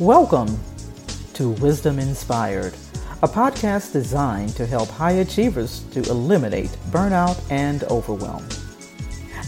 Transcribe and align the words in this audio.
Welcome 0.00 0.58
to 1.34 1.50
Wisdom 1.50 1.98
Inspired, 1.98 2.72
a 3.22 3.28
podcast 3.28 3.92
designed 3.92 4.56
to 4.56 4.64
help 4.66 4.88
high 4.88 5.12
achievers 5.12 5.80
to 5.92 6.00
eliminate 6.10 6.70
burnout 6.90 7.38
and 7.50 7.84
overwhelm. 7.84 8.46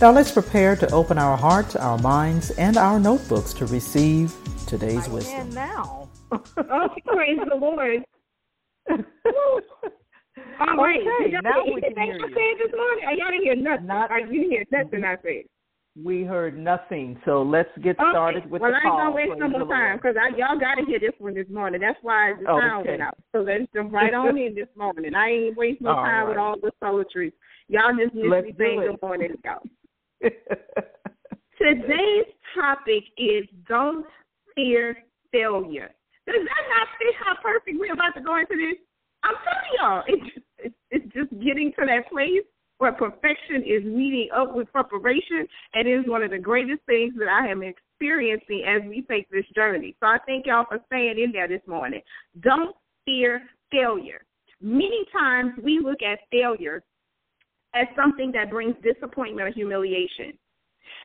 Now 0.01 0.11
let's 0.13 0.31
prepare 0.31 0.77
to 0.77 0.91
open 0.93 1.17
our 1.19 1.37
hearts, 1.37 1.75
our 1.77 1.99
minds, 1.99 2.51
and 2.53 2.77
our 2.77 3.01
notebooks 3.01 3.53
to 3.55 3.67
receive 3.67 4.35
today's 4.67 5.09
wisdom. 5.09 5.41
And 5.41 5.55
now. 5.55 6.09
oh, 6.33 6.39
praise 7.07 7.39
the 7.49 7.57
Lord. 7.57 8.03
All 8.91 10.77
right. 10.77 11.01
Okay, 11.01 11.31
now 11.43 11.65
we 11.65 11.81
can 11.81 11.95
Thanks 11.95 12.13
hear 12.13 12.21
for 12.21 12.29
you. 12.29 12.35
saying 12.35 12.59
this 12.63 12.73
morning. 12.77 13.19
Y'all 13.19 13.31
didn't 13.31 13.43
hear 13.45 13.57
nothing. 13.57 13.87
Not- 13.87 14.11
Or 14.11 14.19
you 14.21 14.27
didn't 14.33 14.51
hear 14.51 14.65
nothing 14.71 15.05
I 15.05 15.17
said. 15.23 15.45
We 15.95 16.25
heard 16.25 16.57
nothing, 16.57 17.21
so 17.27 17.43
let's 17.43 17.69
get 17.83 18.01
Okay. 18.01 18.11
started 18.11 18.51
with 18.51 18.63
the 18.63 18.71
call. 18.71 18.73
well, 18.73 18.81
I 18.83 18.87
ain't 18.87 18.97
gonna 18.97 19.11
waste 19.11 19.39
no 19.39 19.49
more 19.49 19.69
time 19.69 19.99
because 19.99 20.17
y'all 20.39 20.59
got 20.59 20.77
to 20.77 20.87
hear 20.87 20.99
this 20.99 21.13
one 21.19 21.35
this 21.35 21.49
morning. 21.51 21.83
That's 21.83 21.99
why 22.01 22.33
the 22.33 22.47
sound 22.47 22.81
okay. 22.81 22.91
went 22.93 23.03
out. 23.03 23.19
So 23.33 23.41
let's 23.41 23.71
jump 23.75 23.93
right 23.93 24.15
on 24.15 24.39
in 24.39 24.55
this 24.55 24.69
morning. 24.75 25.15
I 25.15 25.29
ain't 25.29 25.57
waste 25.57 25.83
no 25.83 25.91
All 25.91 25.97
time 25.97 26.29
with 26.29 26.39
all 26.39 26.57
the 26.59 26.73
poetry. 26.81 27.35
Y'all 27.69 27.93
just 27.95 28.15
miss 28.15 28.25
Let's 28.25 28.47
me 28.47 28.53
do 28.53 28.59
saying 28.59 28.81
good 28.81 29.03
morning, 29.03 29.35
y'all. 29.45 29.63
Today's 31.59 32.27
topic 32.55 33.05
is 33.19 33.45
don't 33.69 34.07
fear 34.55 34.97
failure. 35.31 35.91
Does 36.27 36.37
that 36.37 36.65
not 36.71 36.89
see 36.99 37.11
how 37.23 37.35
perfect 37.43 37.77
we're 37.79 37.93
about 37.93 38.15
to 38.15 38.23
go 38.23 38.37
into 38.39 38.57
this? 38.57 38.79
I'm 39.25 39.35
telling 39.45 39.73
y'all, 39.79 40.03
it's 40.07 40.35
just, 40.35 40.47
it's, 40.59 40.75
it's 40.91 41.15
just 41.15 41.31
getting 41.45 41.73
to 41.79 41.87
that 41.87 42.09
place 42.11 42.47
where 42.83 42.91
perfection 42.91 43.63
is 43.65 43.85
meeting 43.85 44.29
up 44.35 44.57
with 44.57 44.67
preparation, 44.73 45.47
and 45.73 45.87
it 45.87 46.01
is 46.01 46.05
one 46.09 46.21
of 46.21 46.33
the 46.33 46.39
greatest 46.39 46.81
things 46.87 47.15
that 47.17 47.29
I 47.29 47.47
am 47.47 47.63
experiencing 47.63 48.65
as 48.67 48.83
we 48.89 49.03
take 49.03 49.31
this 49.31 49.45
journey. 49.55 49.95
So 50.01 50.07
I 50.07 50.19
thank 50.27 50.47
y'all 50.47 50.65
for 50.69 50.81
staying 50.87 51.17
in 51.17 51.31
there 51.31 51.47
this 51.47 51.61
morning. 51.69 52.01
Don't 52.41 52.75
fear 53.05 53.43
failure. 53.71 54.25
Many 54.61 55.05
times 55.13 55.53
we 55.63 55.79
look 55.79 56.03
at 56.03 56.19
failure 56.33 56.83
as 57.73 57.87
something 57.95 58.33
that 58.33 58.51
brings 58.51 58.75
disappointment 58.83 59.47
or 59.47 59.53
humiliation. 59.53 60.33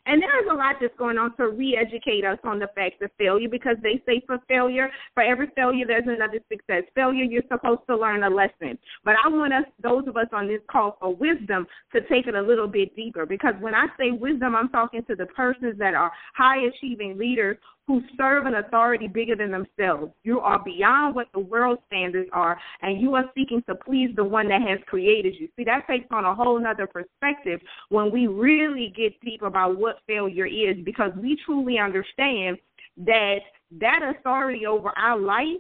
And 0.06 0.22
there 0.22 0.42
is 0.42 0.47
a 0.52 0.56
lot 0.56 0.75
that's 0.80 0.95
going 0.97 1.17
on 1.17 1.36
to 1.38 1.50
re-educate 1.50 2.25
us 2.25 2.39
on 2.44 2.59
the 2.59 2.67
facts 2.75 2.97
of 3.02 3.11
failure 3.17 3.50
because 3.50 3.75
they 3.84 4.02
say 4.06 4.22
for 4.25 4.39
failure, 4.47 4.89
for 5.14 5.23
every 5.23 5.47
failure, 5.56 5.86
there's 5.86 6.08
another 6.08 6.39
success. 6.52 6.84
Failure, 6.95 7.23
you're 7.23 7.44
supposed 7.50 7.81
to 7.89 7.97
learn 7.97 8.23
a 8.23 8.30
lesson. 8.30 8.78
But 9.03 9.16
I 9.23 9.28
want 9.30 9.53
us, 9.53 9.66
those 9.81 10.08
of 10.08 10.17
us 10.17 10.28
on 10.31 10.47
this 10.47 10.61
call 10.72 10.97
for 11.00 11.14
wisdom, 11.16 11.67
to 11.94 12.02
take 12.08 12.28
it 12.28 12.36
a 12.36 12.42
little 12.42 12.67
bit 12.67 12.95
deeper 12.95 13.25
because 13.25 13.53
when 13.59 13.75
I 13.75 13.88
say 14.00 14.11
wisdom, 14.11 14.56
I'm 14.56 14.69
talking 14.69 15.03
to 15.06 15.16
the 15.16 15.25
persons 15.28 15.78
that 15.80 15.94
are 15.94 16.12
high 16.36 16.67
achieving 16.67 17.17
leaders 17.17 17.58
who 17.88 18.02
serve 18.18 18.46
an 18.46 18.56
authority 18.56 19.08
bigger 19.08 19.36
than 19.36 19.50
themselves. 19.50 20.12
You 20.24 20.42
are 20.42 20.62
beyond 20.64 21.16
what 21.16 21.28
the 21.34 21.40
world 21.40 21.80
standards 21.88 22.30
are, 22.34 22.60
and 22.82 23.02
you 23.02 23.16
are 23.16 23.24
seeking 23.34 23.64
to 23.68 23.76
please 23.76 24.10
the 24.16 24.24
one 24.26 24.50
that 24.50 24.62
has 24.62 24.80
created 24.88 25.36
you. 25.40 25.48
See, 25.56 25.64
that 25.64 25.88
takes 25.88 26.08
on 26.12 26.26
a 26.26 26.36
whole 26.36 26.60
nother 26.60 26.86
perspective 26.86 27.62
when 27.90 28.12
we 28.12 28.28
really 28.28 28.94
get 28.96 29.20
deep 29.22 29.42
about 29.42 29.80
what 29.80 30.00
failure 30.06 30.46
is, 30.46 30.76
because 30.84 31.12
we 31.18 31.38
truly 31.46 31.80
understand 31.80 32.58
that 32.98 33.38
that 33.80 34.00
authority 34.04 34.66
over 34.66 34.90
our 34.98 35.18
life 35.18 35.58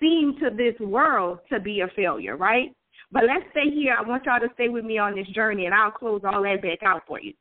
seemed 0.00 0.38
to 0.38 0.50
this 0.50 0.78
world 0.80 1.40
to 1.50 1.58
be 1.58 1.80
a 1.80 1.88
failure, 1.96 2.36
right? 2.36 2.72
But 3.10 3.24
let's 3.24 3.50
stay 3.50 3.70
here. 3.74 3.96
I 3.98 4.06
want 4.06 4.26
y'all 4.26 4.38
to 4.38 4.52
stay 4.54 4.68
with 4.68 4.84
me 4.84 4.98
on 4.98 5.16
this 5.16 5.26
journey, 5.28 5.66
and 5.66 5.74
I'll 5.74 5.90
close 5.90 6.20
all 6.24 6.42
that 6.42 6.62
back 6.62 6.82
out 6.84 7.02
for 7.08 7.20
you. 7.20 7.32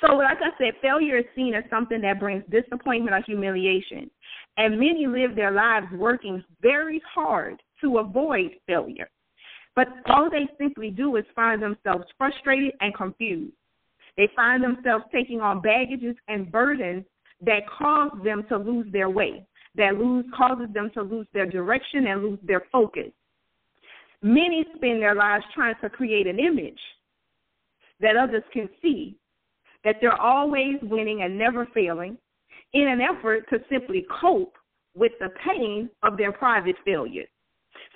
So, 0.00 0.14
like 0.14 0.38
I 0.38 0.56
said, 0.58 0.74
failure 0.80 1.18
is 1.18 1.24
seen 1.36 1.54
as 1.54 1.64
something 1.68 2.00
that 2.00 2.20
brings 2.20 2.42
disappointment 2.50 3.14
or 3.14 3.22
humiliation. 3.22 4.10
And 4.56 4.78
many 4.78 5.06
live 5.06 5.36
their 5.36 5.50
lives 5.50 5.86
working 5.94 6.42
very 6.62 7.02
hard 7.14 7.62
to 7.82 7.98
avoid 7.98 8.52
failure. 8.66 9.10
But 9.76 9.88
all 10.06 10.28
they 10.30 10.48
simply 10.58 10.90
do 10.90 11.16
is 11.16 11.24
find 11.34 11.62
themselves 11.62 12.04
frustrated 12.18 12.72
and 12.80 12.94
confused. 12.94 13.52
They 14.16 14.28
find 14.34 14.62
themselves 14.62 15.04
taking 15.12 15.40
on 15.40 15.60
baggages 15.60 16.16
and 16.28 16.50
burdens 16.50 17.04
that 17.42 17.68
cause 17.68 18.10
them 18.24 18.44
to 18.48 18.56
lose 18.56 18.86
their 18.92 19.08
way, 19.08 19.46
that 19.76 19.94
lose 19.94 20.24
causes 20.36 20.68
them 20.74 20.90
to 20.94 21.02
lose 21.02 21.26
their 21.32 21.46
direction 21.46 22.06
and 22.08 22.22
lose 22.22 22.38
their 22.42 22.64
focus. 22.72 23.10
Many 24.22 24.66
spend 24.76 25.00
their 25.00 25.14
lives 25.14 25.44
trying 25.54 25.76
to 25.82 25.88
create 25.88 26.26
an 26.26 26.38
image 26.38 26.80
that 28.00 28.16
others 28.16 28.42
can 28.52 28.68
see 28.82 29.16
that 29.84 29.96
they're 30.00 30.20
always 30.20 30.76
winning 30.82 31.22
and 31.22 31.38
never 31.38 31.66
failing 31.74 32.16
in 32.72 32.88
an 32.88 33.00
effort 33.00 33.48
to 33.50 33.58
simply 33.70 34.06
cope 34.20 34.54
with 34.94 35.12
the 35.20 35.28
pain 35.46 35.88
of 36.02 36.16
their 36.16 36.32
private 36.32 36.76
failures. 36.84 37.28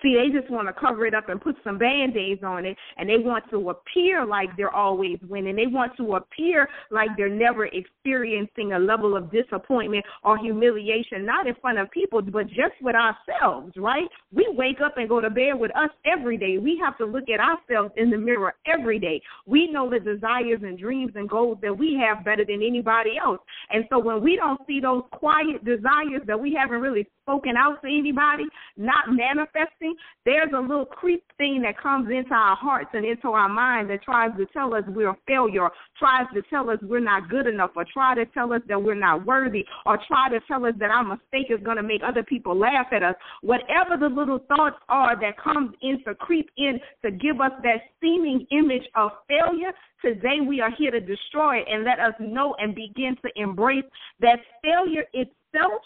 See, 0.04 0.14
they 0.14 0.38
just 0.38 0.52
want 0.52 0.68
to 0.68 0.74
cover 0.74 1.06
it 1.06 1.14
up 1.14 1.30
and 1.30 1.40
put 1.40 1.56
some 1.64 1.78
band 1.78 2.14
aids 2.14 2.42
on 2.44 2.66
it, 2.66 2.76
and 2.98 3.08
they 3.08 3.16
want 3.16 3.48
to 3.48 3.70
appear 3.70 4.26
like 4.26 4.50
they're 4.54 4.74
always 4.74 5.16
winning. 5.26 5.56
They 5.56 5.66
want 5.66 5.96
to 5.96 6.16
appear 6.16 6.68
like 6.90 7.08
they're 7.16 7.30
never 7.30 7.66
experiencing 7.66 8.74
a 8.74 8.78
level 8.78 9.16
of 9.16 9.32
disappointment 9.32 10.04
or 10.22 10.36
humiliation, 10.36 11.24
not 11.24 11.46
in 11.46 11.54
front 11.54 11.78
of 11.78 11.90
people, 11.90 12.20
but 12.20 12.48
just 12.48 12.74
with 12.82 12.94
ourselves, 12.94 13.72
right? 13.78 14.06
We 14.30 14.46
wake 14.50 14.82
up 14.84 14.98
and 14.98 15.08
go 15.08 15.22
to 15.22 15.30
bed 15.30 15.54
with 15.58 15.74
us 15.74 15.88
every 16.04 16.36
day. 16.36 16.58
We 16.58 16.78
have 16.84 16.98
to 16.98 17.06
look 17.06 17.30
at 17.30 17.40
ourselves 17.40 17.94
in 17.96 18.10
the 18.10 18.18
mirror 18.18 18.54
every 18.66 18.98
day. 18.98 19.22
We 19.46 19.70
know 19.70 19.88
the 19.88 20.00
desires 20.00 20.60
and 20.62 20.78
dreams 20.78 21.12
and 21.14 21.30
goals 21.30 21.56
that 21.62 21.78
we 21.78 21.98
have 22.06 22.26
better 22.26 22.44
than 22.44 22.62
anybody 22.62 23.12
else. 23.16 23.40
And 23.70 23.86
so 23.88 23.98
when 24.00 24.22
we 24.22 24.36
don't 24.36 24.60
see 24.66 24.80
those 24.80 25.04
quiet 25.12 25.64
desires 25.64 26.20
that 26.26 26.38
we 26.38 26.52
haven't 26.52 26.82
really 26.82 27.08
spoken 27.22 27.56
out 27.56 27.80
to 27.80 27.88
anybody, 27.88 28.44
not 28.76 29.06
manifesting, 29.08 29.93
there's 30.24 30.50
a 30.56 30.60
little 30.60 30.86
creep 30.86 31.24
thing 31.36 31.62
that 31.62 31.80
comes 31.80 32.08
into 32.10 32.32
our 32.32 32.56
hearts 32.56 32.90
and 32.92 33.04
into 33.04 33.28
our 33.28 33.48
mind 33.48 33.90
that 33.90 34.02
tries 34.02 34.30
to 34.36 34.46
tell 34.52 34.74
us 34.74 34.82
we're 34.88 35.10
a 35.10 35.16
failure, 35.26 35.68
tries 35.98 36.26
to 36.34 36.42
tell 36.48 36.70
us 36.70 36.78
we're 36.82 37.00
not 37.00 37.28
good 37.28 37.46
enough, 37.46 37.70
or 37.76 37.84
try 37.92 38.14
to 38.14 38.24
tell 38.26 38.52
us 38.52 38.60
that 38.68 38.82
we're 38.82 38.94
not 38.94 39.26
worthy, 39.26 39.64
or 39.86 39.98
try 40.08 40.28
to 40.30 40.40
tell 40.48 40.64
us 40.64 40.74
that 40.78 40.90
our 40.90 41.04
mistake 41.04 41.50
is 41.50 41.62
going 41.64 41.76
to 41.76 41.82
make 41.82 42.00
other 42.06 42.22
people 42.22 42.58
laugh 42.58 42.86
at 42.92 43.02
us. 43.02 43.14
Whatever 43.42 43.96
the 43.98 44.08
little 44.08 44.40
thoughts 44.48 44.76
are 44.88 45.18
that 45.20 45.38
comes 45.42 45.74
in 45.82 46.02
to 46.04 46.14
creep 46.14 46.50
in 46.56 46.80
to 47.04 47.10
give 47.10 47.40
us 47.40 47.52
that 47.62 47.82
seeming 48.00 48.46
image 48.50 48.84
of 48.94 49.10
failure, 49.28 49.72
today 50.02 50.40
we 50.46 50.60
are 50.60 50.70
here 50.76 50.90
to 50.90 51.00
destroy 51.00 51.58
it 51.58 51.66
and 51.70 51.84
let 51.84 51.98
us 52.00 52.14
know 52.20 52.54
and 52.58 52.74
begin 52.74 53.16
to 53.22 53.30
embrace 53.36 53.84
that 54.20 54.38
failure 54.62 55.04
itself 55.12 55.82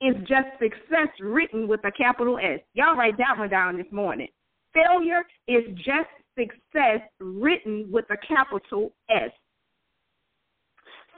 is 0.00 0.14
just 0.20 0.48
success 0.60 1.08
written 1.20 1.66
with 1.66 1.80
a 1.84 1.90
capital 1.92 2.38
S. 2.38 2.60
Y'all 2.74 2.96
write 2.96 3.16
that 3.18 3.38
one 3.38 3.48
down 3.48 3.76
this 3.76 3.90
morning. 3.90 4.28
Failure 4.72 5.22
is 5.48 5.64
just 5.76 6.08
success 6.38 7.00
written 7.20 7.88
with 7.90 8.04
a 8.10 8.16
capital 8.26 8.92
S. 9.10 9.30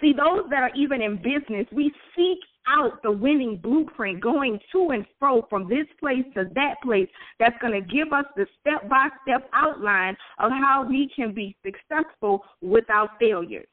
See, 0.01 0.15
those 0.15 0.49
that 0.49 0.63
are 0.63 0.71
even 0.75 1.03
in 1.03 1.17
business, 1.17 1.67
we 1.73 1.93
seek 2.17 2.39
out 2.67 3.03
the 3.03 3.11
winning 3.11 3.59
blueprint 3.59 4.21
going 4.21 4.59
to 4.73 4.91
and 4.91 5.05
fro 5.19 5.47
from 5.51 5.69
this 5.69 5.87
place 5.99 6.25
to 6.35 6.45
that 6.55 6.75
place 6.83 7.09
that's 7.39 7.57
going 7.61 7.73
to 7.73 7.95
give 7.95 8.13
us 8.13 8.25
the 8.37 8.47
step 8.61 8.89
by 8.89 9.09
step 9.23 9.49
outline 9.53 10.17
of 10.39 10.51
how 10.51 10.87
we 10.89 11.11
can 11.15 11.35
be 11.35 11.57
successful 11.65 12.43
without 12.63 13.11
failure. 13.19 13.65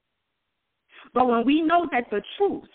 But 1.14 1.28
when 1.28 1.46
we 1.46 1.62
know 1.62 1.88
that 1.92 2.10
the 2.10 2.22
truth, 2.38 2.68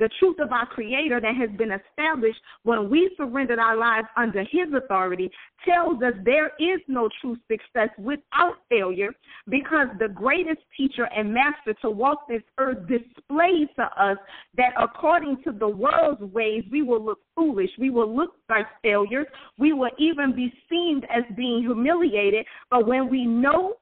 the 0.00 0.08
truth 0.18 0.38
of 0.40 0.50
our 0.50 0.66
Creator 0.66 1.20
that 1.20 1.36
has 1.36 1.50
been 1.56 1.70
established 1.70 2.40
when 2.64 2.88
we 2.90 3.10
surrendered 3.16 3.58
our 3.58 3.76
lives 3.76 4.08
under 4.16 4.40
His 4.40 4.72
authority 4.74 5.30
tells 5.64 6.02
us 6.02 6.14
there 6.24 6.52
is 6.58 6.80
no 6.88 7.08
true 7.20 7.36
success 7.50 7.90
without 7.98 8.54
failure 8.70 9.10
because 9.48 9.88
the 9.98 10.08
greatest 10.08 10.60
teacher 10.76 11.06
and 11.14 11.32
master 11.32 11.74
to 11.82 11.90
walk 11.90 12.26
this 12.28 12.42
earth 12.58 12.78
displays 12.88 13.68
to 13.76 13.84
us 14.02 14.16
that 14.56 14.72
according 14.80 15.42
to 15.44 15.52
the 15.52 15.68
world's 15.68 16.22
ways, 16.32 16.64
we 16.72 16.82
will 16.82 17.04
look 17.04 17.18
foolish. 17.36 17.70
We 17.78 17.90
will 17.90 18.14
look 18.14 18.34
like 18.48 18.66
failures. 18.82 19.26
We 19.58 19.74
will 19.74 19.90
even 19.98 20.34
be 20.34 20.52
seen 20.68 21.02
as 21.14 21.24
being 21.36 21.60
humiliated. 21.60 22.46
But 22.70 22.86
when 22.86 23.10
we 23.10 23.26
know 23.26 23.74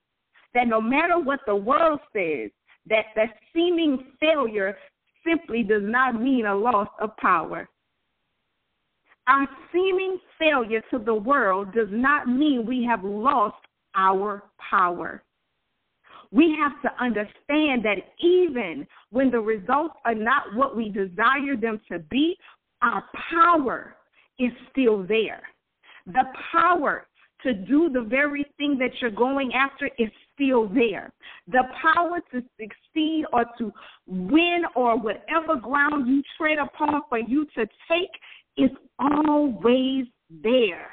that 0.54 0.66
no 0.66 0.80
matter 0.80 1.18
what 1.18 1.40
the 1.46 1.54
world 1.54 2.00
says, 2.12 2.50
that 2.88 3.06
that 3.14 3.34
seeming 3.54 4.12
failure 4.18 4.76
simply 5.26 5.62
does 5.62 5.82
not 5.84 6.20
mean 6.20 6.46
a 6.46 6.54
loss 6.54 6.88
of 7.00 7.16
power. 7.16 7.68
Our 9.26 9.46
seeming 9.72 10.18
failure 10.38 10.82
to 10.90 10.98
the 10.98 11.14
world 11.14 11.72
does 11.74 11.88
not 11.90 12.28
mean 12.28 12.64
we 12.66 12.84
have 12.84 13.04
lost 13.04 13.56
our 13.94 14.42
power. 14.70 15.22
We 16.30 16.56
have 16.58 16.80
to 16.82 17.02
understand 17.02 17.84
that 17.84 17.96
even 18.20 18.86
when 19.10 19.30
the 19.30 19.40
results 19.40 19.94
are 20.04 20.14
not 20.14 20.54
what 20.54 20.76
we 20.76 20.88
desire 20.90 21.56
them 21.60 21.80
to 21.90 21.98
be, 21.98 22.36
our 22.82 23.04
power 23.30 23.96
is 24.38 24.52
still 24.70 25.02
there. 25.06 25.42
The 26.06 26.24
power 26.52 27.06
to 27.42 27.52
do 27.52 27.90
the 27.90 28.02
very 28.02 28.46
thing 28.56 28.78
that 28.78 28.90
you're 29.00 29.10
going 29.10 29.52
after 29.54 29.90
is 29.98 30.10
still 30.38 30.68
there. 30.68 31.12
The 31.48 31.64
power 31.82 32.20
to 32.32 32.42
succeed 32.60 33.24
or 33.32 33.44
to 33.58 33.72
win 34.06 34.62
or 34.76 34.98
whatever 34.98 35.56
ground 35.60 36.06
you 36.06 36.22
tread 36.36 36.58
upon 36.58 37.02
for 37.08 37.18
you 37.18 37.46
to 37.56 37.66
take 37.90 38.10
is 38.56 38.70
always 38.98 40.06
there. 40.42 40.88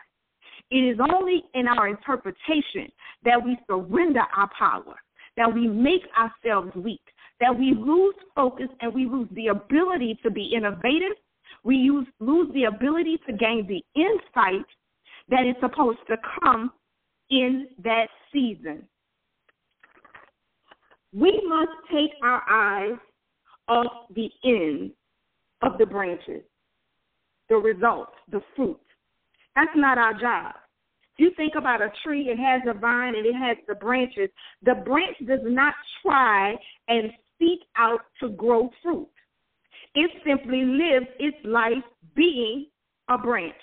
It 0.72 0.78
is 0.78 0.98
only 1.00 1.44
in 1.54 1.68
our 1.68 1.88
interpretation 1.88 2.92
that 3.24 3.44
we 3.44 3.58
surrender 3.68 4.24
our 4.36 4.50
power, 4.58 4.96
that 5.38 5.54
we 5.54 5.68
make 5.68 6.02
ourselves 6.18 6.76
weak, 6.76 7.02
that 7.40 7.58
we 7.58 7.74
lose 7.78 8.16
focus 8.36 8.68
and 8.82 8.94
we 8.94 9.06
lose 9.06 9.28
the 9.34 9.48
ability 9.48 10.20
to 10.24 10.32
be 10.32 10.54
innovative. 10.56 11.18
We 11.64 11.76
use, 11.76 12.08
lose 12.20 12.52
the 12.54 12.66
ability 12.66 13.20
to 13.28 13.34
gain 13.34 13.68
the 13.68 13.84
insight 14.00 14.66
that 15.30 15.46
is 15.46 15.56
supposed 15.60 16.00
to 16.08 16.18
come 16.42 16.72
in 17.30 17.68
that 17.84 18.08
season. 18.32 18.88
We 21.16 21.42
must 21.48 21.72
take 21.94 22.12
our 22.24 22.44
eyes 22.50 22.98
off 23.70 24.08
the 24.14 24.30
end 24.44 24.92
of 25.62 25.78
the 25.78 25.86
branches, 25.86 26.44
the 27.48 27.56
results, 27.56 28.12
the 28.30 28.42
fruit. 28.56 28.80
That's 29.56 29.72
not 29.76 29.98
our 29.98 30.14
job. 30.14 30.56
You 31.18 31.32
think 31.38 31.54
about 31.56 31.82
a 31.82 31.90
tree, 32.04 32.28
it 32.30 32.38
has 32.38 32.62
a 32.68 32.78
vine 32.78 33.16
and 33.16 33.26
it 33.26 33.34
has 33.34 33.56
the 33.66 33.76
branches. 33.76 34.30
The 34.64 34.76
branch 34.86 35.16
does 35.26 35.40
not 35.44 35.74
try 36.02 36.56
and 36.90 37.12
seek 37.40 37.60
out 37.78 38.02
to 38.20 38.30
grow 38.30 38.70
fruit. 38.84 39.08
It 39.94 40.12
simply 40.28 40.66
lives 40.66 41.08
its 41.18 41.38
life 41.46 41.84
being 42.14 42.66
a 43.08 43.18
branch 43.18 43.54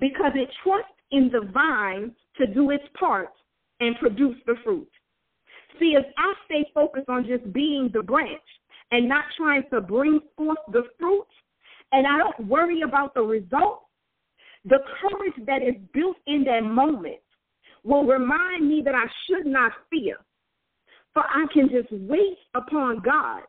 because 0.00 0.32
it 0.34 0.48
trusts 0.62 0.88
in 1.10 1.30
the 1.30 1.50
vine 1.52 2.14
to 2.38 2.46
do 2.46 2.70
its 2.70 2.84
part 2.98 3.28
and 3.80 3.94
produce 3.98 4.36
the 4.46 4.54
fruit. 4.64 4.88
See, 5.78 5.94
if 5.96 6.06
I 6.16 6.32
stay 6.46 6.70
focused 6.74 7.08
on 7.08 7.26
just 7.26 7.52
being 7.52 7.90
the 7.92 8.02
branch 8.02 8.42
and 8.90 9.08
not 9.08 9.24
trying 9.36 9.64
to 9.72 9.80
bring 9.80 10.20
forth 10.36 10.58
the 10.72 10.82
fruit, 10.98 11.26
and 11.92 12.06
I 12.06 12.18
don't 12.18 12.48
worry 12.48 12.82
about 12.82 13.14
the 13.14 13.22
result, 13.22 13.82
the 14.64 14.78
courage 15.00 15.46
that 15.46 15.62
is 15.62 15.74
built 15.92 16.16
in 16.26 16.44
that 16.44 16.62
moment 16.62 17.20
will 17.84 18.04
remind 18.04 18.68
me 18.68 18.82
that 18.84 18.94
I 18.94 19.06
should 19.26 19.46
not 19.46 19.72
fear, 19.90 20.16
for 21.14 21.22
I 21.22 21.46
can 21.52 21.68
just 21.68 21.90
wait 21.92 22.38
upon 22.54 23.00
God 23.00 23.42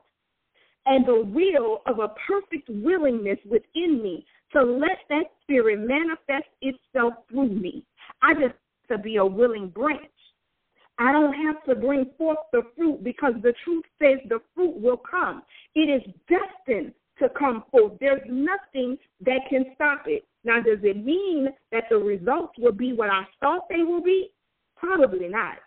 and 0.85 1.05
the 1.05 1.23
will 1.25 1.81
of 1.85 1.99
a 1.99 2.13
perfect 2.27 2.69
willingness 2.69 3.39
within 3.45 4.01
me 4.01 4.25
to 4.53 4.63
let 4.63 4.99
that 5.09 5.25
spirit 5.41 5.79
manifest 5.79 6.47
itself 6.61 7.13
through 7.29 7.49
me. 7.49 7.83
I 8.21 8.33
just 8.33 8.55
to 8.89 8.97
be 8.97 9.17
a 9.17 9.25
willing 9.25 9.67
branch. 9.67 10.01
I 10.99 11.11
don't 11.11 11.33
have 11.33 11.63
to 11.65 11.75
bring 11.75 12.07
forth 12.17 12.39
the 12.51 12.63
fruit 12.75 13.03
because 13.03 13.33
the 13.43 13.53
truth 13.63 13.85
says 14.01 14.17
the 14.29 14.39
fruit 14.55 14.79
will 14.79 14.97
come. 14.97 15.43
It 15.75 15.89
is 15.89 16.01
destined 16.27 16.93
to 17.19 17.29
come 17.37 17.63
forth. 17.71 17.93
There's 17.99 18.21
nothing 18.27 18.97
that 19.21 19.41
can 19.49 19.65
stop 19.75 20.03
it. 20.07 20.25
Now, 20.43 20.61
does 20.61 20.79
it 20.83 21.03
mean 21.03 21.49
that 21.71 21.85
the 21.89 21.97
results 21.97 22.53
will 22.57 22.71
be 22.71 22.93
what 22.93 23.09
I 23.09 23.23
thought 23.39 23.67
they 23.69 23.83
will 23.83 24.01
be? 24.01 24.29
Probably 24.75 25.27
not. 25.27 25.57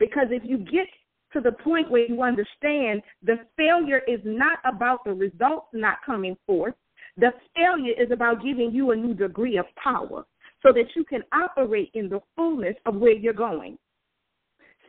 Because 0.00 0.28
if 0.30 0.42
you 0.44 0.58
get 0.58 0.86
to 1.32 1.40
the 1.40 1.52
point 1.52 1.90
where 1.90 2.06
you 2.06 2.22
understand 2.22 3.02
the 3.22 3.36
failure 3.56 4.00
is 4.08 4.20
not 4.24 4.58
about 4.64 5.04
the 5.04 5.12
results 5.12 5.66
not 5.72 5.98
coming 6.04 6.36
forth, 6.46 6.74
the 7.16 7.32
failure 7.54 7.94
is 7.98 8.10
about 8.10 8.42
giving 8.44 8.72
you 8.72 8.90
a 8.90 8.96
new 8.96 9.14
degree 9.14 9.58
of 9.58 9.66
power 9.82 10.24
so 10.62 10.72
that 10.72 10.86
you 10.94 11.04
can 11.04 11.22
operate 11.32 11.90
in 11.94 12.08
the 12.08 12.20
fullness 12.34 12.74
of 12.86 12.96
where 12.96 13.12
you're 13.12 13.32
going. 13.32 13.78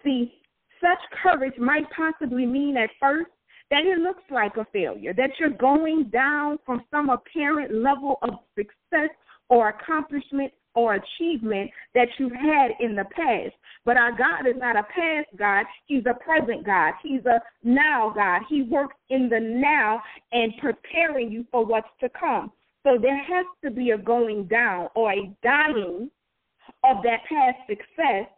See, 0.04 0.34
such 0.82 1.00
courage 1.22 1.58
might 1.58 1.90
possibly 1.96 2.46
mean 2.46 2.78
at 2.78 2.90
first 3.00 3.30
that 3.70 3.86
it 3.86 4.00
looks 4.00 4.24
like 4.32 4.56
a 4.58 4.66
failure, 4.72 5.14
that 5.14 5.32
you're 5.40 5.50
going 5.50 6.06
down 6.06 6.58
from 6.66 6.84
some 6.90 7.10
apparent 7.10 7.74
level 7.74 8.18
of 8.22 8.36
success 8.56 9.10
or 9.50 9.70
accomplishment 9.70 10.52
or 10.76 10.96
achievement 10.96 11.72
that 11.96 12.08
you've 12.18 12.32
had 12.32 12.72
in 12.80 12.96
the 12.96 13.04
past. 13.16 13.56
But 13.84 13.98
our 13.98 14.12
God 14.12 14.48
is 14.48 14.56
not 14.58 14.78
a 14.78 14.84
past 14.84 15.28
God, 15.38 15.66
He's 15.88 16.04
a 16.06 16.14
present 16.24 16.66
God. 16.66 16.94
He's 17.02 17.26
a 17.26 17.42
now 17.64 18.12
God. 18.16 18.42
He 18.48 18.62
works 18.62 18.96
in 19.10 19.28
the 19.28 19.40
now 19.40 20.02
and 20.32 20.54
preparing 20.62 21.32
you 21.32 21.46
for 21.52 21.66
what's 21.66 21.88
to 22.02 22.10
come. 22.10 22.52
So 22.84 22.98
there 23.02 23.18
has 23.18 23.46
to 23.64 23.72
be 23.72 23.90
a 23.92 23.98
going 23.98 24.46
down 24.46 24.88
or 24.96 25.12
a 25.12 25.36
dying 25.44 26.10
of 26.84 26.98
that 27.04 27.22
past 27.28 27.58
success 27.68 28.30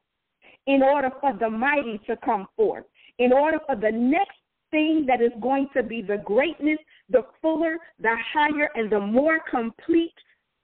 in 0.70 0.84
order 0.84 1.10
for 1.20 1.34
the 1.34 1.50
mighty 1.50 2.00
to 2.06 2.16
come 2.18 2.48
forth, 2.56 2.86
in 3.18 3.34
order 3.34 3.58
for 3.66 3.76
the 3.76 3.92
next 3.92 4.38
thing 4.70 5.04
that 5.08 5.20
is 5.20 5.32
going 5.42 5.68
to 5.76 5.82
be 5.82 6.00
the 6.04 6.22
greatness, 6.24 6.78
the 7.10 7.24
fuller, 7.42 7.78
the 8.00 8.16
higher, 8.34 8.70
and 8.76 8.92
the 8.92 9.00
more 9.00 9.40
complete 9.50 10.14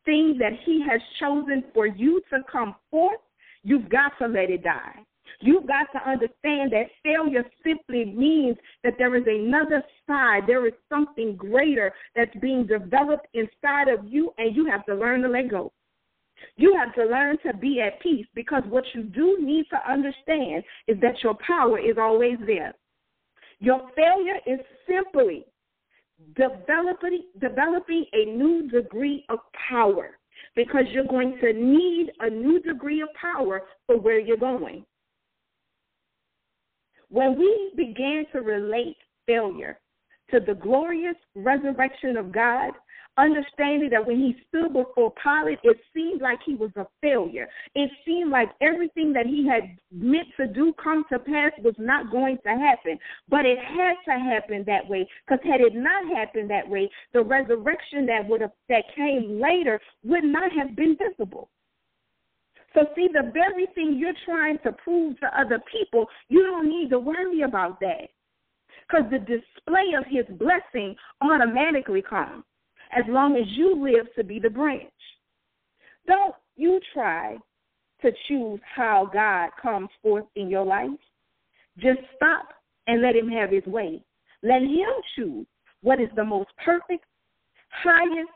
thing 0.06 0.38
that 0.40 0.54
He 0.63 0.80
has 0.88 1.02
chosen 1.19 1.63
for 1.74 1.88
you 1.88 2.22
to 2.30 2.38
come 2.52 2.75
forth, 2.92 3.19
you've 3.63 3.90
got 3.90 4.12
to 4.19 4.28
let 4.28 4.52
it 4.52 4.63
die. 4.63 4.94
You've 5.42 5.66
got 5.66 5.88
to 5.94 6.08
understand 6.08 6.72
that 6.72 6.86
failure 7.04 7.44
simply 7.63 8.06
means 8.06 8.58
that 8.84 8.94
there 9.00 9.16
is 9.16 9.25
another 9.28 9.84
side. 10.06 10.44
There 10.46 10.68
is 10.68 10.74
something 10.88 11.36
greater 11.36 11.92
that's 12.16 12.36
being 12.40 12.68
developed 12.68 13.28
inside 13.34 13.88
of 13.88 14.06
you, 14.06 14.34
and 14.38 14.56
you 14.56 14.68
have 14.68 14.86
to 14.86 14.94
learn 14.94 15.24
to 15.24 15.30
let 15.30 15.50
go. 15.50 15.74
You 16.58 16.76
have 16.78 16.94
to 16.96 17.06
learn 17.06 17.38
to 17.46 17.56
be 17.58 17.82
at 17.82 18.02
peace 18.02 18.26
because 18.34 18.64
what 18.68 18.84
you 18.94 19.04
do 19.04 19.38
need 19.42 19.66
to 19.72 19.92
understand 19.92 20.64
is 20.88 20.98
that 21.02 21.22
your 21.24 21.36
power 21.46 21.80
is 21.80 21.98
always 22.00 22.38
there. 22.46 22.74
Your 23.60 23.90
failure 23.96 24.40
is 24.46 24.60
simply 24.88 25.46
developing, 26.36 27.24
developing 27.40 28.06
a 28.14 28.26
new 28.26 28.70
degree 28.70 29.26
of 29.30 29.40
power 29.70 30.18
because 30.56 30.84
you're 30.92 31.06
going 31.06 31.38
to 31.42 31.54
need 31.54 32.12
a 32.20 32.30
new 32.30 32.62
degree 32.62 33.02
of 33.02 33.10
power 33.20 33.62
for 33.88 34.00
where 34.00 34.20
you're 34.20 34.38
going. 34.38 34.86
When 37.10 37.38
we 37.38 37.72
began 37.76 38.26
to 38.34 38.40
relate 38.40 38.98
failure 39.26 39.80
to 40.32 40.40
the 40.40 40.56
glorious 40.56 41.16
resurrection 41.36 42.18
of 42.18 42.32
God, 42.32 42.72
understanding 43.18 43.90
that 43.92 44.06
when 44.06 44.18
he 44.18 44.36
stood 44.48 44.74
before 44.74 45.14
Pilate, 45.24 45.60
it 45.64 45.78
seemed 45.94 46.22
like 46.22 46.40
he 46.46 46.56
was 46.56 46.72
a 46.76 46.86
failure. 47.02 47.48
It 47.74 47.90
seemed 48.06 48.32
like 48.32 48.50
everything 48.62 49.14
that 49.14 49.26
he 49.26 49.48
had 49.48 49.78
meant 49.92 50.28
to 50.38 50.48
do 50.48 50.74
come 50.82 51.06
to 51.12 51.20
pass 51.20 51.52
was 51.64 51.76
not 51.78 52.12
going 52.12 52.38
to 52.44 52.50
happen. 52.50 53.00
But 53.30 53.46
it 53.46 53.58
had 53.58 53.96
to 54.06 54.20
happen 54.20 54.64
that 54.68 54.88
way, 54.88 55.08
because 55.26 55.44
had 55.46 55.62
it 55.62 55.76
not 55.76 56.06
happened 56.16 56.50
that 56.50 56.68
way, 56.68 56.90
the 57.14 57.24
resurrection 57.24 58.06
that 58.08 58.28
would 58.28 58.42
have 58.42 58.51
that 58.70 58.84
came 58.96 59.39
later 59.39 59.80
would 60.04 60.24
not 60.24 60.51
have 60.51 60.75
been 60.75 60.98
visible. 60.98 61.50
So, 62.74 62.82
see, 62.96 63.08
the 63.08 63.32
very 63.32 63.68
thing 63.74 63.96
you're 63.98 64.12
trying 64.25 64.58
to 64.66 64.74
prove 64.74 65.18
to 65.22 65.39
other 65.39 65.62
people, 65.72 66.08
you 66.28 66.44
don't 66.44 66.68
need 66.68 66.89
to 66.89 67.00
worry 67.00 67.42
about 67.44 67.80
that. 67.80 68.10
Because 68.88 69.10
the 69.10 69.20
display 69.20 69.94
of 69.98 70.04
his 70.10 70.25
blessing 70.38 70.96
automatically 71.22 72.01
comes 72.01 72.44
as 72.96 73.04
long 73.08 73.36
as 73.36 73.46
you 73.50 73.84
live 73.84 74.08
to 74.16 74.24
be 74.24 74.40
the 74.40 74.50
branch. 74.50 74.84
Don't 76.08 76.36
you 76.56 76.80
try 76.94 77.38
to 78.02 78.12
choose 78.28 78.60
how 78.75 79.10
God 79.12 79.50
comes 79.62 79.90
forth 80.02 80.25
in 80.36 80.50
your 80.50 80.66
life. 80.66 80.90
Just 81.78 82.00
stop 82.16 82.50
and 82.88 83.02
let 83.02 83.16
him 83.16 83.30
have 83.30 83.52
his 83.52 83.66
way. 83.66 84.02
Let 84.44 84.62
him 84.62 84.90
choose 85.16 85.46
what 85.82 86.00
is 86.00 86.10
the 86.16 86.24
most 86.24 86.50
perfect, 86.64 87.06
highest, 87.70 88.30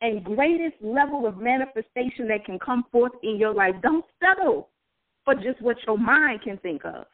and 0.00 0.24
greatest 0.24 0.76
level 0.80 1.26
of 1.26 1.36
manifestation 1.36 2.26
that 2.28 2.44
can 2.46 2.58
come 2.58 2.84
forth 2.90 3.12
in 3.22 3.36
your 3.36 3.52
life. 3.52 3.74
Don't 3.82 4.04
settle 4.18 4.70
for 5.24 5.34
just 5.34 5.60
what 5.60 5.76
your 5.86 5.98
mind 5.98 6.42
can 6.42 6.56
think 6.58 6.84
of. 6.84 7.04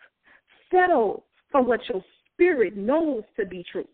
Settle 0.70 1.24
for 1.50 1.62
what 1.62 1.80
your 1.88 2.02
spirit 2.32 2.76
knows 2.76 3.24
to 3.38 3.44
be 3.44 3.64
true. 3.70 3.88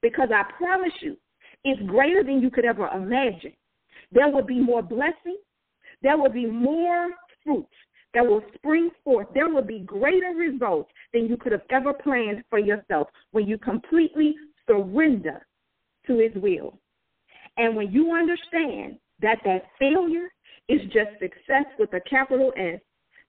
Because 0.00 0.30
I 0.34 0.50
promise 0.56 0.92
you, 1.00 1.16
is 1.64 1.76
greater 1.86 2.22
than 2.22 2.40
you 2.40 2.50
could 2.50 2.64
ever 2.64 2.88
imagine. 2.88 3.52
There 4.12 4.28
will 4.28 4.44
be 4.44 4.60
more 4.60 4.82
blessing. 4.82 5.38
There 6.02 6.16
will 6.16 6.30
be 6.30 6.46
more 6.46 7.10
fruit 7.44 7.66
that 8.14 8.26
will 8.26 8.42
spring 8.54 8.90
forth. 9.04 9.28
There 9.34 9.48
will 9.48 9.62
be 9.62 9.80
greater 9.80 10.32
results 10.36 10.90
than 11.12 11.26
you 11.26 11.36
could 11.36 11.52
have 11.52 11.62
ever 11.70 11.92
planned 11.92 12.42
for 12.50 12.58
yourself 12.58 13.08
when 13.32 13.46
you 13.46 13.58
completely 13.58 14.34
surrender 14.66 15.46
to 16.06 16.18
His 16.18 16.42
will. 16.42 16.78
And 17.56 17.76
when 17.76 17.92
you 17.92 18.14
understand 18.14 18.96
that 19.20 19.38
that 19.44 19.64
failure 19.78 20.28
is 20.68 20.80
just 20.92 21.10
success 21.20 21.66
with 21.78 21.92
a 21.92 22.00
capital 22.08 22.52
S, 22.56 22.80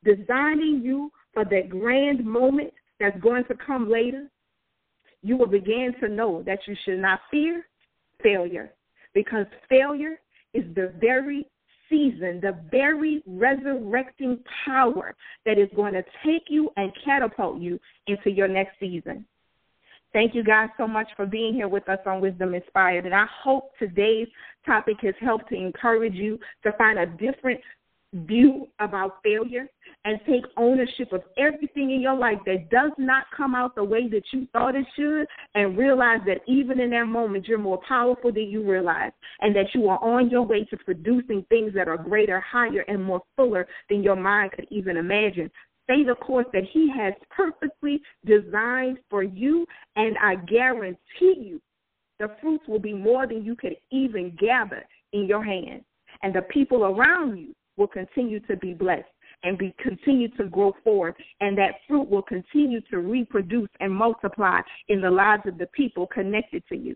designing 0.03 0.81
you 0.83 1.11
for 1.33 1.43
that 1.45 1.69
grand 1.69 2.25
moment 2.25 2.73
that's 2.99 3.19
going 3.19 3.43
to 3.45 3.55
come 3.65 3.89
later, 3.89 4.29
you 5.21 5.37
will 5.37 5.47
begin 5.47 5.93
to 5.99 6.07
know 6.07 6.43
that 6.45 6.59
you 6.67 6.75
should 6.83 6.99
not 6.99 7.19
fear 7.29 7.65
failure 8.23 8.73
because 9.13 9.45
failure 9.69 10.19
is 10.53 10.63
the 10.75 10.93
very 10.99 11.47
season 11.89 12.39
the 12.41 12.57
very 12.71 13.21
resurrecting 13.27 14.39
power 14.65 15.13
that 15.45 15.59
is 15.59 15.69
going 15.75 15.93
to 15.93 16.03
take 16.25 16.43
you 16.47 16.69
and 16.77 16.91
catapult 17.03 17.59
you 17.59 17.79
into 18.07 18.31
your 18.31 18.47
next 18.47 18.79
season. 18.79 19.25
Thank 20.13 20.35
you 20.35 20.43
guys 20.43 20.69
so 20.77 20.87
much 20.87 21.07
for 21.15 21.25
being 21.25 21.53
here 21.53 21.69
with 21.69 21.87
us 21.87 21.99
on 22.05 22.19
Wisdom 22.19 22.53
Inspired. 22.53 23.05
And 23.05 23.15
I 23.15 23.25
hope 23.43 23.71
today's 23.79 24.27
topic 24.65 24.97
has 25.01 25.15
helped 25.21 25.49
to 25.49 25.55
encourage 25.55 26.15
you 26.15 26.37
to 26.63 26.71
find 26.73 26.99
a 26.99 27.05
different 27.05 27.61
view 28.13 28.67
about 28.79 29.19
failure 29.23 29.67
and 30.03 30.19
take 30.27 30.43
ownership 30.57 31.13
of 31.13 31.21
everything 31.37 31.91
in 31.91 32.01
your 32.01 32.15
life 32.15 32.39
that 32.45 32.69
does 32.69 32.91
not 32.97 33.23
come 33.35 33.55
out 33.55 33.75
the 33.75 33.83
way 33.83 34.07
that 34.09 34.23
you 34.33 34.47
thought 34.51 34.75
it 34.75 34.85
should 34.95 35.25
and 35.55 35.77
realize 35.77 36.19
that 36.25 36.41
even 36.47 36.79
in 36.79 36.89
that 36.89 37.05
moment 37.05 37.47
you're 37.47 37.57
more 37.57 37.79
powerful 37.87 38.31
than 38.31 38.49
you 38.49 38.69
realize 38.69 39.11
and 39.39 39.55
that 39.55 39.67
you 39.73 39.87
are 39.87 40.03
on 40.03 40.29
your 40.29 40.41
way 40.41 40.65
to 40.65 40.77
producing 40.77 41.45
things 41.49 41.73
that 41.73 41.87
are 41.87 41.97
greater, 41.97 42.41
higher, 42.41 42.83
and 42.87 43.03
more 43.03 43.21
fuller 43.35 43.67
than 43.89 44.03
your 44.03 44.15
mind 44.15 44.51
could 44.51 44.67
even 44.69 44.97
imagine 44.97 45.49
stay 45.85 46.03
the 46.03 46.15
course 46.15 46.45
that 46.53 46.63
He 46.71 46.91
has 46.95 47.13
perfectly 47.29 48.01
designed 48.25 48.99
for 49.09 49.23
you, 49.23 49.65
and 49.95 50.15
I 50.21 50.35
guarantee 50.35 50.97
you 51.19 51.61
the 52.19 52.29
fruits 52.41 52.67
will 52.67 52.79
be 52.79 52.93
more 52.93 53.27
than 53.27 53.43
you 53.43 53.55
could 53.55 53.75
even 53.91 54.35
gather 54.39 54.85
in 55.13 55.25
your 55.25 55.43
hands. 55.43 55.83
And 56.23 56.35
the 56.35 56.43
people 56.43 56.83
around 56.83 57.37
you 57.37 57.53
will 57.77 57.87
continue 57.87 58.39
to 58.41 58.55
be 58.57 58.73
blessed 58.73 59.05
and 59.43 59.57
be 59.57 59.73
continue 59.79 60.27
to 60.37 60.45
grow 60.45 60.73
forward 60.83 61.15
and 61.39 61.57
that 61.57 61.75
fruit 61.87 62.09
will 62.09 62.21
continue 62.21 62.81
to 62.91 62.99
reproduce 62.99 63.69
and 63.79 63.91
multiply 63.91 64.59
in 64.89 65.01
the 65.01 65.09
lives 65.09 65.43
of 65.47 65.57
the 65.57 65.67
people 65.67 66.07
connected 66.07 66.63
to 66.67 66.77
you. 66.77 66.95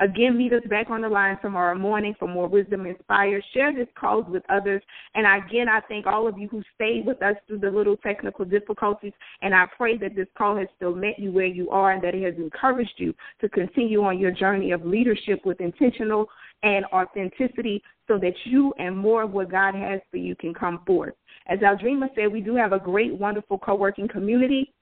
Again, 0.00 0.38
meet 0.38 0.52
us 0.52 0.62
back 0.68 0.90
on 0.90 1.02
the 1.02 1.08
line 1.08 1.38
tomorrow 1.40 1.76
morning 1.76 2.14
for 2.18 2.26
more 2.26 2.48
Wisdom 2.48 2.86
Inspired. 2.86 3.44
Share 3.52 3.74
this 3.74 3.88
call 3.94 4.22
with 4.22 4.42
others. 4.48 4.82
And 5.14 5.26
again, 5.26 5.68
I 5.68 5.80
thank 5.86 6.06
all 6.06 6.26
of 6.26 6.38
you 6.38 6.48
who 6.48 6.62
stayed 6.74 7.06
with 7.06 7.22
us 7.22 7.36
through 7.46 7.58
the 7.58 7.70
little 7.70 7.96
technical 7.98 8.44
difficulties. 8.44 9.12
And 9.42 9.54
I 9.54 9.66
pray 9.76 9.98
that 9.98 10.16
this 10.16 10.28
call 10.36 10.56
has 10.56 10.68
still 10.76 10.94
met 10.94 11.18
you 11.18 11.30
where 11.30 11.46
you 11.46 11.70
are 11.70 11.92
and 11.92 12.02
that 12.02 12.14
it 12.14 12.24
has 12.24 12.34
encouraged 12.36 12.94
you 12.96 13.14
to 13.40 13.48
continue 13.48 14.02
on 14.02 14.18
your 14.18 14.32
journey 14.32 14.72
of 14.72 14.84
leadership 14.84 15.44
with 15.44 15.60
intentional 15.60 16.26
and 16.62 16.84
authenticity 16.92 17.82
so 18.08 18.18
that 18.18 18.34
you 18.44 18.72
and 18.78 18.96
more 18.96 19.22
of 19.22 19.32
what 19.32 19.50
God 19.50 19.74
has 19.74 20.00
for 20.10 20.16
you 20.16 20.34
can 20.36 20.54
come 20.54 20.80
forth. 20.86 21.14
As 21.46 21.58
Aldrima 21.60 22.08
said, 22.14 22.32
we 22.32 22.40
do 22.40 22.54
have 22.54 22.72
a 22.72 22.78
great, 22.78 23.14
wonderful 23.14 23.58
co 23.58 23.74
working 23.74 24.08
community. 24.08 24.72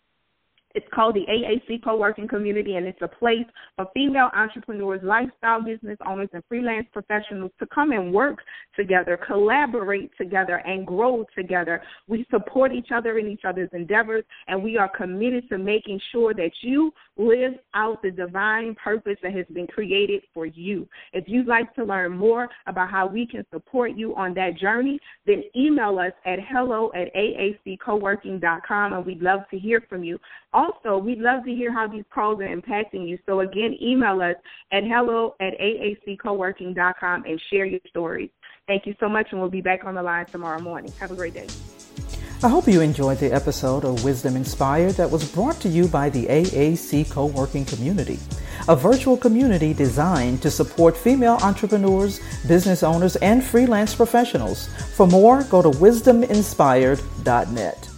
It's 0.74 0.86
called 0.94 1.16
the 1.16 1.26
AAC 1.28 1.82
Co-working 1.82 2.28
Community, 2.28 2.76
and 2.76 2.86
it's 2.86 3.02
a 3.02 3.08
place 3.08 3.46
for 3.76 3.86
female 3.92 4.30
entrepreneurs, 4.34 5.00
lifestyle 5.02 5.62
business 5.62 5.98
owners, 6.06 6.28
and 6.32 6.42
freelance 6.48 6.86
professionals 6.92 7.50
to 7.58 7.66
come 7.66 7.92
and 7.92 8.12
work 8.12 8.38
together, 8.76 9.18
collaborate 9.26 10.10
together, 10.16 10.62
and 10.66 10.86
grow 10.86 11.24
together. 11.36 11.82
We 12.06 12.24
support 12.30 12.72
each 12.72 12.88
other 12.94 13.18
in 13.18 13.26
each 13.26 13.44
other's 13.44 13.70
endeavors, 13.72 14.24
and 14.46 14.62
we 14.62 14.76
are 14.76 14.88
committed 14.88 15.48
to 15.48 15.58
making 15.58 16.00
sure 16.12 16.34
that 16.34 16.52
you 16.62 16.92
live 17.16 17.54
out 17.74 18.00
the 18.02 18.10
divine 18.10 18.74
purpose 18.76 19.16
that 19.22 19.34
has 19.34 19.46
been 19.52 19.66
created 19.66 20.22
for 20.32 20.46
you. 20.46 20.88
If 21.12 21.24
you'd 21.26 21.46
like 21.46 21.74
to 21.74 21.84
learn 21.84 22.16
more 22.16 22.48
about 22.66 22.90
how 22.90 23.06
we 23.06 23.26
can 23.26 23.44
support 23.52 23.92
you 23.96 24.14
on 24.14 24.34
that 24.34 24.56
journey, 24.56 25.00
then 25.26 25.42
email 25.56 25.98
us 25.98 26.12
at 26.24 26.38
hello 26.48 26.92
at 26.94 27.12
aaccoworking.com, 27.14 28.92
and 28.92 29.04
we'd 29.04 29.20
love 29.20 29.40
to 29.50 29.58
hear 29.58 29.82
from 29.88 30.04
you. 30.04 30.18
Also, 30.60 30.98
we'd 30.98 31.20
love 31.20 31.42
to 31.44 31.54
hear 31.54 31.72
how 31.72 31.88
these 31.88 32.04
calls 32.12 32.38
are 32.40 32.54
impacting 32.54 33.08
you. 33.08 33.18
So 33.24 33.40
again, 33.40 33.78
email 33.80 34.20
us 34.20 34.36
at 34.72 34.84
hello 34.84 35.34
at 35.40 35.58
aaccoworking.com 35.58 37.24
and 37.24 37.40
share 37.50 37.64
your 37.64 37.80
stories. 37.88 38.28
Thank 38.66 38.84
you 38.84 38.94
so 39.00 39.08
much, 39.08 39.28
and 39.30 39.40
we'll 39.40 39.48
be 39.48 39.62
back 39.62 39.86
on 39.86 39.94
the 39.94 40.02
line 40.02 40.26
tomorrow 40.26 40.60
morning. 40.60 40.92
Have 41.00 41.12
a 41.12 41.16
great 41.16 41.32
day. 41.32 41.46
I 42.42 42.50
hope 42.50 42.68
you 42.68 42.82
enjoyed 42.82 43.16
the 43.18 43.32
episode 43.32 43.86
of 43.86 44.04
Wisdom 44.04 44.36
Inspired 44.36 44.96
that 44.96 45.10
was 45.10 45.32
brought 45.32 45.58
to 45.60 45.70
you 45.70 45.88
by 45.88 46.10
the 46.10 46.26
AAC 46.26 47.10
Co-working 47.10 47.64
Community, 47.64 48.18
a 48.68 48.76
virtual 48.76 49.16
community 49.16 49.72
designed 49.72 50.42
to 50.42 50.50
support 50.50 50.94
female 50.94 51.38
entrepreneurs, 51.42 52.20
business 52.46 52.82
owners, 52.82 53.16
and 53.16 53.42
freelance 53.42 53.94
professionals. 53.94 54.68
For 54.94 55.06
more, 55.06 55.42
go 55.44 55.62
to 55.62 55.70
wisdominspired.net. 55.70 57.89